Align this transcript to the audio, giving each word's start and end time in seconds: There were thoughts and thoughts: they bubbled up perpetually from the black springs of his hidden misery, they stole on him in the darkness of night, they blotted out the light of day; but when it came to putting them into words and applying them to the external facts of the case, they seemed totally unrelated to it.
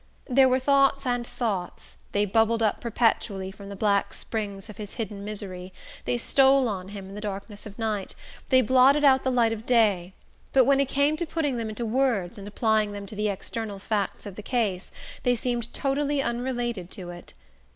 There 0.25 0.49
were 0.49 0.57
thoughts 0.57 1.05
and 1.05 1.27
thoughts: 1.27 1.95
they 2.11 2.25
bubbled 2.25 2.63
up 2.63 2.81
perpetually 2.81 3.51
from 3.51 3.69
the 3.69 3.75
black 3.75 4.13
springs 4.15 4.67
of 4.67 4.77
his 4.77 4.93
hidden 4.95 5.23
misery, 5.23 5.71
they 6.05 6.17
stole 6.17 6.67
on 6.67 6.87
him 6.87 7.07
in 7.09 7.13
the 7.13 7.21
darkness 7.21 7.67
of 7.67 7.77
night, 7.77 8.15
they 8.49 8.63
blotted 8.63 9.03
out 9.03 9.21
the 9.23 9.29
light 9.29 9.53
of 9.53 9.67
day; 9.67 10.15
but 10.53 10.65
when 10.65 10.79
it 10.79 10.87
came 10.89 11.17
to 11.17 11.27
putting 11.27 11.57
them 11.57 11.69
into 11.69 11.85
words 11.85 12.39
and 12.39 12.47
applying 12.47 12.93
them 12.93 13.05
to 13.05 13.15
the 13.15 13.29
external 13.29 13.77
facts 13.77 14.25
of 14.25 14.35
the 14.37 14.41
case, 14.41 14.91
they 15.21 15.35
seemed 15.35 15.71
totally 15.71 16.19
unrelated 16.19 16.89
to 16.89 17.11
it. 17.11 17.35